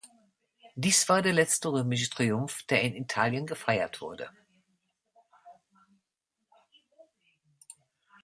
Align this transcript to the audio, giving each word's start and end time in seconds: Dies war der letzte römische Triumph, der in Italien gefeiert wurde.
Dies 0.73 1.07
war 1.09 1.21
der 1.21 1.33
letzte 1.33 1.71
römische 1.71 2.09
Triumph, 2.09 2.63
der 2.63 2.81
in 2.81 2.95
Italien 2.95 3.45
gefeiert 3.45 4.01
wurde. 4.01 4.31